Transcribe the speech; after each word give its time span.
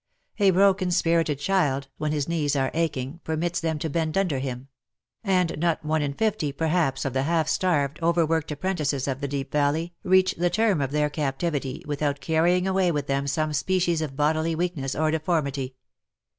A 0.39 0.49
broken 0.49 0.89
spirited 0.89 1.37
child, 1.37 1.87
when 1.99 2.11
his 2.11 2.27
knees 2.27 2.55
are 2.55 2.71
aching, 2.73 3.19
per 3.23 3.37
mits 3.37 3.59
them 3.59 3.77
to 3.77 3.87
bend 3.87 4.17
under 4.17 4.39
him; 4.39 4.67
and 5.23 5.55
not 5.59 5.85
one 5.85 6.01
in 6.01 6.13
fifty, 6.15 6.51
perhaps, 6.51 7.05
of 7.05 7.13
the 7.13 7.21
half 7.21 7.47
starved, 7.47 7.99
over 8.01 8.25
worked 8.25 8.51
apprentices 8.51 9.07
of 9.07 9.21
the 9.21 9.27
Deep 9.27 9.51
Valley, 9.51 9.93
reached 10.03 10.39
the 10.39 10.49
term 10.49 10.81
of 10.81 10.89
their 10.89 11.11
captivity, 11.11 11.83
without 11.85 12.19
carrying 12.19 12.65
away 12.67 12.91
with 12.91 13.05
them 13.05 13.27
some 13.27 13.53
species 13.53 14.01
of 14.01 14.15
bodily 14.15 14.55
weakness 14.55 14.95
or 14.95 15.11
deformity. 15.11 15.75